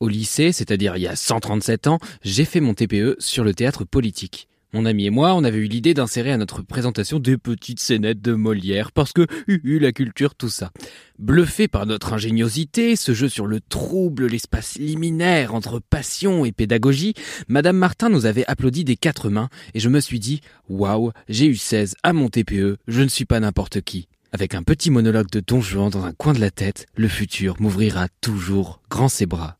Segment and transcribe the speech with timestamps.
[0.00, 3.84] Au lycée, c'est-à-dire il y a 137 ans, j'ai fait mon TPE sur le théâtre
[3.84, 4.46] politique.
[4.72, 8.20] Mon ami et moi, on avait eu l'idée d'insérer à notre présentation des petites scénettes
[8.20, 10.70] de Molière, parce que, eu la culture, tout ça.
[11.18, 17.14] Bluffé par notre ingéniosité, ce jeu sur le trouble, l'espace liminaire entre passion et pédagogie,
[17.48, 21.46] Madame Martin nous avait applaudi des quatre mains, et je me suis dit, waouh, j'ai
[21.46, 24.06] eu 16 à mon TPE, je ne suis pas n'importe qui.
[24.30, 27.56] Avec un petit monologue de Don Juan dans un coin de la tête, le futur
[27.58, 29.57] m'ouvrira toujours grand ses bras.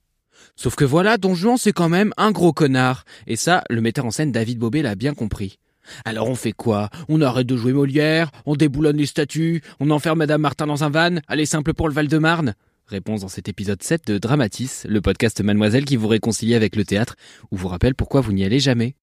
[0.58, 3.04] Sauf que voilà, Don Juan c'est quand même un gros connard.
[3.28, 5.60] Et ça, le metteur en scène David Bobet l'a bien compris.
[6.04, 6.90] Alors on fait quoi?
[7.08, 10.90] On arrête de jouer Molière, on déboulonne les statues, on enferme Madame Martin dans un
[10.90, 12.54] van, allez simple pour le Val-de-Marne?
[12.88, 16.84] Réponse dans cet épisode 7 de Dramatis, le podcast Mademoiselle qui vous réconcilie avec le
[16.84, 17.14] théâtre,
[17.52, 18.96] ou vous rappelle pourquoi vous n'y allez jamais.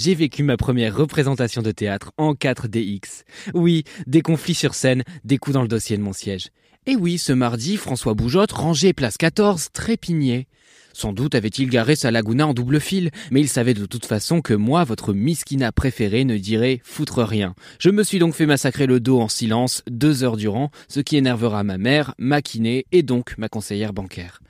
[0.00, 3.24] J'ai vécu ma première représentation de théâtre en 4DX.
[3.52, 6.48] Oui, des conflits sur scène, des coups dans le dossier de mon siège.
[6.86, 10.46] Et oui, ce mardi, François Boujotte, rangé place 14, trépignait.
[10.94, 14.40] Sans doute avait-il garé sa Laguna en double fil, mais il savait de toute façon
[14.40, 17.54] que moi, votre miskina préféré, ne dirait foutre rien.
[17.78, 21.18] Je me suis donc fait massacrer le dos en silence deux heures durant, ce qui
[21.18, 24.40] énervera ma mère, ma kiné et donc ma conseillère bancaire.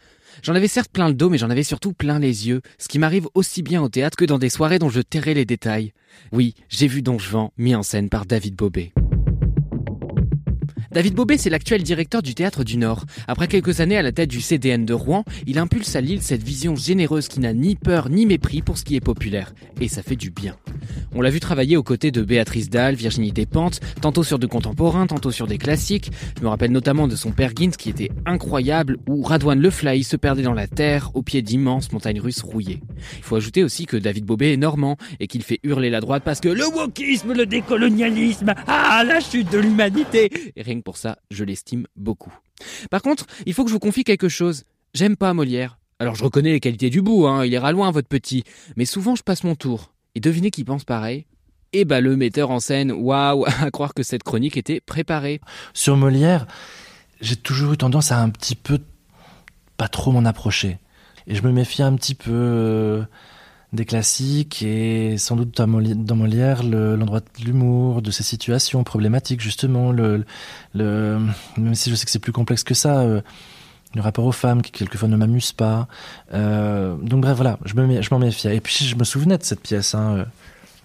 [0.42, 2.98] J'en avais certes plein le dos, mais j'en avais surtout plein les yeux, ce qui
[2.98, 5.92] m'arrive aussi bien au théâtre que dans des soirées dont je tairai les détails.
[6.32, 8.92] Oui, j'ai vu Don Juan mis en scène par David Bobet.
[10.92, 13.04] David Bobet, c'est l'actuel directeur du Théâtre du Nord.
[13.28, 16.42] Après quelques années à la tête du CDN de Rouen, il impulse à Lille cette
[16.42, 19.54] vision généreuse qui n'a ni peur ni mépris pour ce qui est populaire.
[19.80, 20.56] Et ça fait du bien.
[21.14, 25.06] On l'a vu travailler aux côtés de Béatrice Dalle, Virginie Despentes, tantôt sur de contemporains,
[25.06, 26.10] tantôt sur des classiques.
[26.36, 30.02] Je me rappelle notamment de son père Gintz qui était incroyable, ou Radouane Le Fly
[30.02, 32.80] se perdait dans la terre au pied d'immenses montagnes russes rouillées.
[33.18, 36.24] Il faut ajouter aussi que David Bobet est normand et qu'il fait hurler la droite
[36.24, 40.30] parce que le wokisme, le décolonialisme, ah la chute de l'humanité
[40.82, 42.32] pour ça, je l'estime beaucoup.
[42.90, 44.64] Par contre, il faut que je vous confie quelque chose.
[44.94, 45.78] J'aime pas Molière.
[45.98, 48.42] Alors je reconnais les qualités du bout, hein, il ira loin votre petit,
[48.76, 49.92] mais souvent je passe mon tour.
[50.14, 51.26] Et devinez qui pense pareil?
[51.72, 55.40] Eh bah le metteur en scène, waouh, à croire que cette chronique était préparée.
[55.74, 56.46] Sur Molière,
[57.20, 58.78] j'ai toujours eu tendance à un petit peu
[59.76, 60.78] pas trop m'en approcher.
[61.26, 63.04] Et je me méfie un petit peu euh,
[63.72, 69.92] des classiques et sans doute dans Molière l'endroit de l'humour, de ces situations problématiques justement,
[69.92, 73.20] même si je sais que c'est plus complexe que ça, euh,
[73.94, 75.88] le rapport aux femmes qui quelquefois ne m'amuse pas.
[76.32, 78.56] Euh, donc bref, voilà, je m'en je méfiais.
[78.56, 80.24] Et puis je me souvenais de cette pièce hein, euh,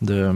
[0.01, 0.34] de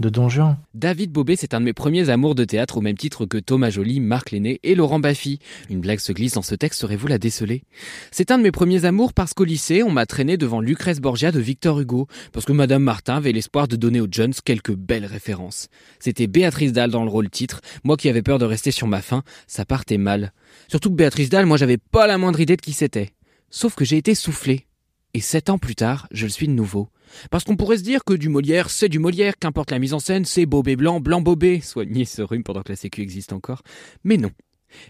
[0.00, 0.56] de Don Juan.
[0.74, 3.70] David Bobet, c'est un de mes premiers amours de théâtre au même titre que Thomas
[3.70, 5.38] Joly, Marc Lenné et Laurent Baffy.
[5.70, 7.62] Une blague se glisse dans ce texte, saurez-vous la déceler?
[8.10, 11.32] C'est un de mes premiers amours parce qu'au lycée, on m'a traîné devant Lucrèce Borgia
[11.32, 15.06] de Victor Hugo, parce que Madame Martin avait l'espoir de donner aux Jones quelques belles
[15.06, 15.68] références.
[16.00, 19.02] C'était Béatrice Dalle dans le rôle titre, moi qui avais peur de rester sur ma
[19.02, 20.32] faim, ça partait mal.
[20.68, 23.12] Surtout que Béatrice Dalle, moi j'avais pas la moindre idée de qui c'était.
[23.50, 24.66] Sauf que j'ai été soufflé.
[25.14, 26.88] Et sept ans plus tard, je le suis de nouveau.
[27.30, 30.00] Parce qu'on pourrait se dire que du Molière, c'est du Molière, qu'importe la mise en
[30.00, 33.62] scène, c'est Bobé blanc, blanc Bobé, soigner ce rhume pendant que la sécu existe encore.
[34.02, 34.30] Mais non.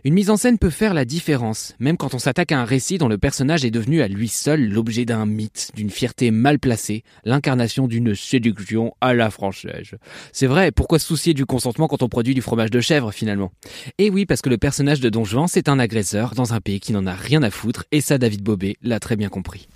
[0.04, 2.96] Une mise en scène peut faire la différence, même quand on s'attaque à un récit
[2.96, 7.02] dont le personnage est devenu à lui seul l'objet d'un mythe, d'une fierté mal placée,
[7.24, 9.96] l'incarnation d'une séduction à la française.
[10.32, 13.52] C'est vrai, pourquoi se soucier du consentement quand on produit du fromage de chèvre finalement?
[13.98, 16.80] Et oui, parce que le personnage de Don Juan, c'est un agresseur dans un pays
[16.80, 19.68] qui n'en a rien à foutre, et ça David Bobé l'a très bien compris.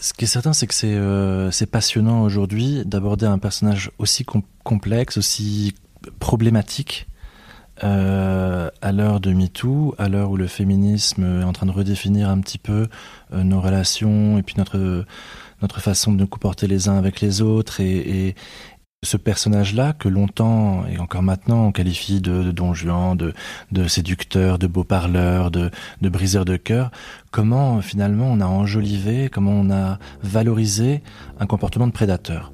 [0.00, 4.24] Ce qui est certain, c'est que c'est euh, passionnant aujourd'hui d'aborder un personnage aussi
[4.64, 5.74] complexe, aussi
[6.18, 7.06] problématique,
[7.84, 12.30] euh, à l'heure de MeToo, à l'heure où le féminisme est en train de redéfinir
[12.30, 12.88] un petit peu
[13.32, 15.04] euh, nos relations et puis notre
[15.62, 18.34] notre façon de nous comporter les uns avec les autres et,
[19.02, 24.66] ce personnage-là, que longtemps et encore maintenant on qualifie de, don Juan, de, séducteur, de
[24.66, 25.70] beau parleur, de
[26.02, 26.90] briseur de cœur,
[27.30, 31.02] comment finalement on a enjolivé, comment on a valorisé
[31.38, 32.52] un comportement de prédateur?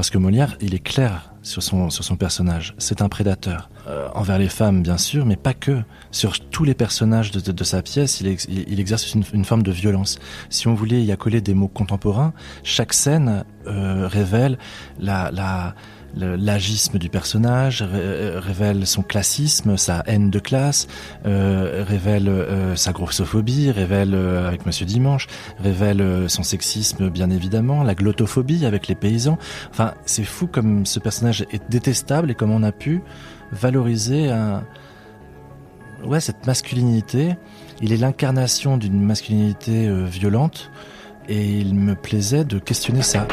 [0.00, 2.74] Parce que Molière, il est clair sur son, sur son personnage.
[2.78, 3.68] C'est un prédateur.
[3.86, 5.82] Euh, envers les femmes, bien sûr, mais pas que.
[6.10, 10.18] Sur tous les personnages de, de, sa pièce, il, exerce une, forme de violence.
[10.48, 12.32] Si on voulait y accoler des mots contemporains,
[12.62, 14.56] chaque scène euh, révèle
[14.98, 15.74] la,
[16.16, 20.86] l'agisme du personnage, euh, révèle son classisme, sa haine de classe,
[21.26, 25.26] euh, révèle euh, sa grossophobie, révèle avec Monsieur Dimanche,
[25.58, 29.38] révèle son sexisme bien évidemment, la glottophobie avec les paysans.
[29.70, 33.02] Enfin, c'est fou comme ce personnage est détestable et comme on a pu
[33.52, 34.64] valoriser un...
[36.04, 37.36] ouais, cette masculinité.
[37.82, 40.70] Il est l'incarnation d'une masculinité violente
[41.28, 43.26] et il me plaisait de questionner ça.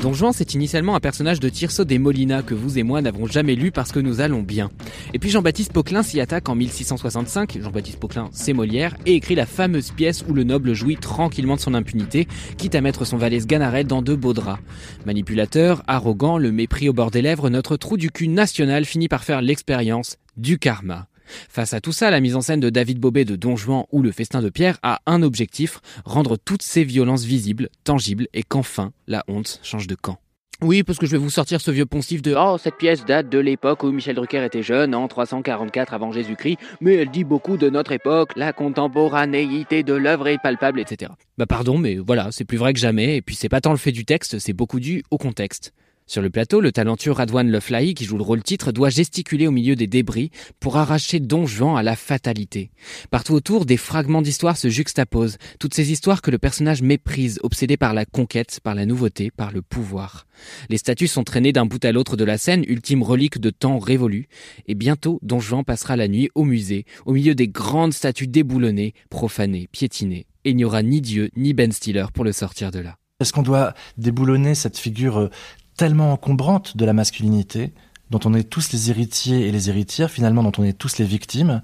[0.00, 3.26] Don Juan, c'est initialement un personnage de Tirso des Molina que vous et moi n'avons
[3.26, 4.70] jamais lu parce que nous allons bien.
[5.12, 9.44] Et puis Jean-Baptiste Poquelin s'y attaque en 1665, Jean-Baptiste Poquelin c'est Molière, et écrit la
[9.44, 13.40] fameuse pièce où le noble jouit tranquillement de son impunité, quitte à mettre son valet
[13.40, 14.62] Sganarelle dans de beaux draps.
[15.04, 19.22] Manipulateur, arrogant, le mépris au bord des lèvres, notre trou du cul national finit par
[19.22, 21.08] faire l'expérience du karma.
[21.48, 24.02] Face à tout ça, la mise en scène de David Bobet de Don Juan ou
[24.02, 28.92] Le Festin de Pierre a un objectif, rendre toutes ces violences visibles, tangibles et qu'enfin
[29.06, 30.18] la honte change de camp.
[30.62, 33.30] Oui, parce que je vais vous sortir ce vieux poncif de Oh, cette pièce date
[33.30, 37.56] de l'époque où Michel Drucker était jeune, en 344 avant Jésus-Christ, mais elle dit beaucoup
[37.56, 41.12] de notre époque, la contemporanéité de l'œuvre est palpable, etc.
[41.38, 43.78] Bah pardon, mais voilà, c'est plus vrai que jamais, et puis c'est pas tant le
[43.78, 45.72] fait du texte, c'est beaucoup dû au contexte.
[46.10, 49.52] Sur le plateau, le talentueux Radwan Leflahi, qui joue le rôle titre, doit gesticuler au
[49.52, 52.72] milieu des débris pour arracher Don Juan à la fatalité.
[53.12, 57.76] Partout autour, des fragments d'histoire se juxtaposent, toutes ces histoires que le personnage méprise, obsédé
[57.76, 60.26] par la conquête, par la nouveauté, par le pouvoir.
[60.68, 63.78] Les statues sont traînées d'un bout à l'autre de la scène, ultime relique de temps
[63.78, 64.26] révolu,
[64.66, 68.94] et bientôt Don Juan passera la nuit au musée, au milieu des grandes statues déboulonnées,
[69.10, 72.80] profanées, piétinées, et il n'y aura ni Dieu ni Ben Stiller pour le sortir de
[72.80, 72.96] là.
[73.20, 75.28] Est-ce qu'on doit déboulonner cette figure euh,
[75.76, 77.72] tellement encombrante de la masculinité,
[78.10, 81.04] dont on est tous les héritiers et les héritières, finalement dont on est tous les
[81.04, 81.62] victimes.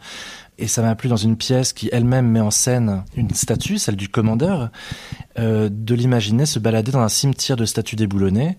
[0.58, 3.96] Et ça m'a plu dans une pièce qui elle-même met en scène une statue, celle
[3.96, 4.70] du commandeur,
[5.38, 8.58] euh, de l'imaginer se balader dans un cimetière de statues déboulonnées,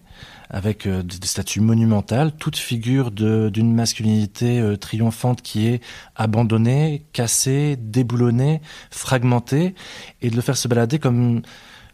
[0.50, 5.82] avec euh, des statues monumentales, toute figure d'une masculinité euh, triomphante qui est
[6.16, 8.62] abandonnée, cassée, déboulonnée,
[8.92, 9.76] fragmentée,
[10.22, 11.42] et de le faire se balader comme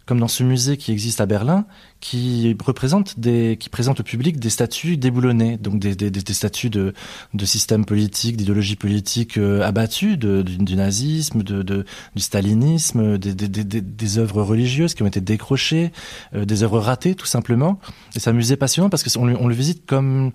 [0.05, 1.65] comme dans ce musée qui existe à Berlin,
[1.99, 6.69] qui représente des, qui présente au public des statues déboulonnées, donc des, des, des statues
[6.69, 6.93] de,
[7.33, 11.85] de systèmes politiques, d'idéologies politiques euh, abattues, de, du, nazisme, de, de,
[12.15, 15.91] du stalinisme, des, des, œuvres religieuses qui ont été décrochées,
[16.35, 17.79] euh, des œuvres ratées tout simplement.
[18.15, 20.31] Et c'est un musée passionnant parce qu'on on le visite comme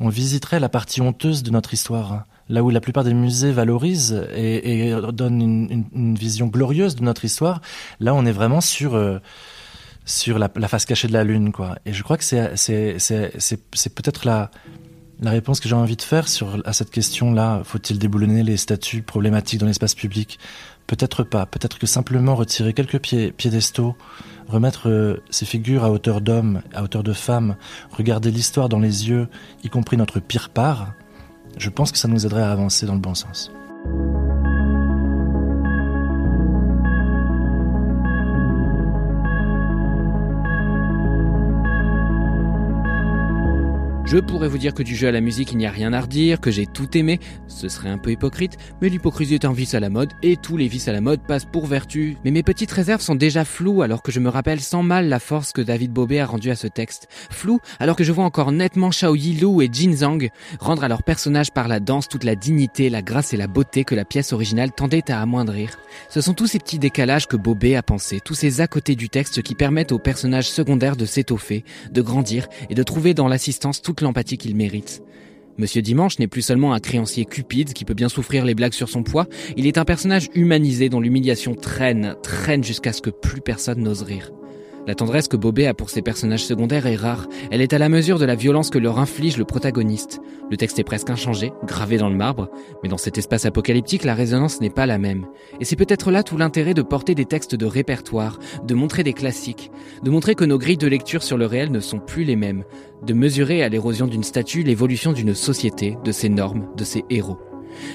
[0.00, 4.26] on visiterait la partie honteuse de notre histoire là où la plupart des musées valorisent
[4.34, 5.40] et, donnent
[5.92, 7.60] une, vision glorieuse de notre histoire,
[8.00, 9.18] là on est vraiment sur euh,
[10.04, 11.76] sur la, face cachée de la lune, quoi.
[11.84, 14.50] Et je crois que c'est c'est c'est peut-être la
[15.20, 17.62] la réponse que j'ai envie de faire sur à cette question-là.
[17.64, 20.38] Faut-il déboulonner les statues problématiques dans l'espace public?
[20.86, 21.46] Peut-être pas.
[21.46, 23.96] Peut-être que simplement retirer quelques pieds, piédestaux,
[24.46, 27.56] remettre euh, ces figures à hauteur d'homme, à hauteur de femme,
[27.90, 29.28] regarder l'histoire dans les yeux,
[29.64, 30.92] y compris notre pire part,
[31.56, 33.50] je pense que ça nous aiderait à avancer dans le bon sens.
[44.06, 46.00] Je pourrais vous dire que du jeu à la musique il n'y a rien à
[46.00, 47.18] redire, que j'ai tout aimé,
[47.48, 50.56] ce serait un peu hypocrite, mais l'hypocrisie est un vice à la mode et tous
[50.56, 52.16] les vices à la mode passent pour vertu.
[52.24, 55.18] Mais mes petites réserves sont déjà floues alors que je me rappelle sans mal la
[55.18, 57.08] force que David Bobet a rendue à ce texte.
[57.30, 61.02] Flou alors que je vois encore nettement Shao Yilu et Jin Zhang rendre à leur
[61.02, 64.32] personnage par la danse toute la dignité, la grâce et la beauté que la pièce
[64.32, 65.80] originale tendait à amoindrir.
[66.10, 69.08] Ce sont tous ces petits décalages que Bobet a pensé, tous ces à côté du
[69.08, 73.82] texte qui permettent aux personnages secondaires de s'étoffer, de grandir et de trouver dans l'assistance
[74.04, 75.02] l'empathie qu'il mérite.
[75.58, 78.90] Monsieur Dimanche n'est plus seulement un créancier cupide qui peut bien souffrir les blagues sur
[78.90, 79.26] son poids,
[79.56, 84.02] il est un personnage humanisé dont l'humiliation traîne, traîne jusqu'à ce que plus personne n'ose
[84.02, 84.32] rire.
[84.86, 87.26] La tendresse que Bobet a pour ses personnages secondaires est rare.
[87.50, 90.20] Elle est à la mesure de la violence que leur inflige le protagoniste.
[90.48, 92.48] Le texte est presque inchangé, gravé dans le marbre,
[92.82, 95.26] mais dans cet espace apocalyptique, la résonance n'est pas la même.
[95.58, 99.12] Et c'est peut-être là tout l'intérêt de porter des textes de répertoire, de montrer des
[99.12, 99.72] classiques,
[100.04, 102.62] de montrer que nos grilles de lecture sur le réel ne sont plus les mêmes,
[103.04, 107.38] de mesurer à l'érosion d'une statue l'évolution d'une société, de ses normes, de ses héros.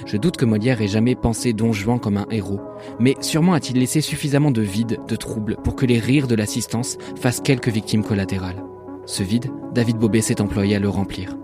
[0.05, 2.61] Je doute que Molière ait jamais pensé Don Juan comme un héros,
[2.99, 6.97] mais sûrement a-t-il laissé suffisamment de vide, de trouble, pour que les rires de l'assistance
[7.19, 8.63] fassent quelques victimes collatérales.
[9.05, 11.35] Ce vide, David Bobet s'est employé à le remplir.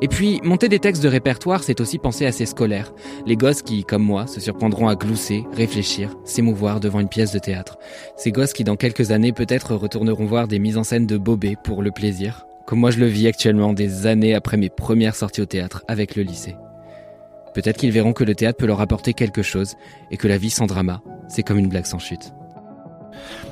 [0.00, 2.92] Et puis, monter des textes de répertoire, c'est aussi penser à ces scolaires.
[3.26, 7.38] Les gosses qui, comme moi, se surprendront à glousser, réfléchir, s'émouvoir devant une pièce de
[7.38, 7.78] théâtre.
[8.16, 11.56] Ces gosses qui, dans quelques années, peut-être retourneront voir des mises en scène de Bobé
[11.64, 15.40] pour le plaisir, comme moi je le vis actuellement des années après mes premières sorties
[15.40, 16.54] au théâtre avec le lycée.
[17.54, 19.74] Peut-être qu'ils verront que le théâtre peut leur apporter quelque chose
[20.10, 22.32] et que la vie sans drama, c'est comme une blague sans chute.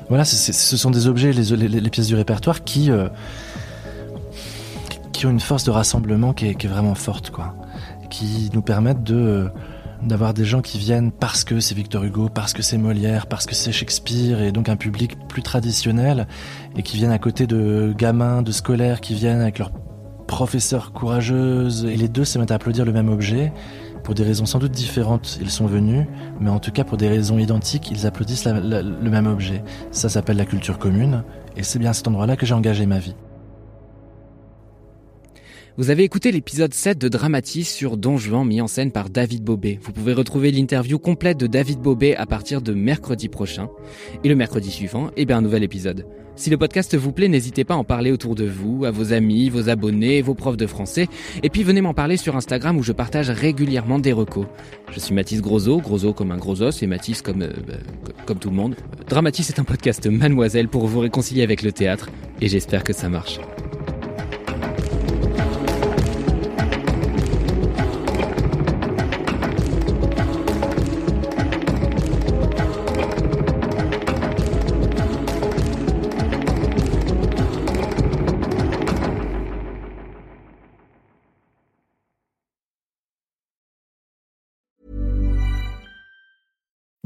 [0.09, 3.09] Voilà, ce sont des objets, les, pièces du répertoire qui, euh,
[5.11, 7.55] qui ont une force de rassemblement qui est, vraiment forte, quoi.
[8.09, 9.49] Qui nous permettent de
[10.03, 13.47] d'avoir des gens qui viennent parce que c'est Victor Hugo, parce que c'est Molière, parce
[13.47, 16.27] que c'est Shakespeare, et donc un public plus traditionnel,
[16.75, 19.71] et qui viennent à côté de gamins, de scolaires, qui viennent avec leurs
[20.27, 23.51] professeurs courageuses, et les deux se mettent à applaudir le même objet.
[24.07, 26.05] Pour des raisons sans doute différentes, ils sont venus,
[26.39, 29.61] mais en tout cas pour des raisons identiques, ils applaudissent le même objet.
[29.91, 31.23] Ça s'appelle la culture commune,
[31.57, 33.15] et c'est bien à cet endroit-là que j'ai engagé ma vie.
[35.79, 39.43] Vous avez écouté l'épisode 7 de Dramatis sur Don Juan mis en scène par David
[39.43, 39.77] Bobet.
[39.83, 43.69] Vous pouvez retrouver l'interview complète de David Bobet à partir de mercredi prochain.
[44.23, 46.07] Et le mercredi suivant, eh bien un nouvel épisode.
[46.35, 49.13] Si le podcast vous plaît, n'hésitez pas à en parler autour de vous, à vos
[49.13, 51.07] amis, vos abonnés, vos profs de français.
[51.43, 54.47] Et puis venez m'en parler sur Instagram où je partage régulièrement des recos.
[54.91, 57.75] Je suis Mathis Grosso, Grosso comme un gros os et Mathis comme, euh, bah,
[58.25, 58.75] comme tout le monde.
[59.07, 62.09] Dramatis est un podcast mademoiselle pour vous réconcilier avec le théâtre
[62.41, 63.39] et j'espère que ça marche.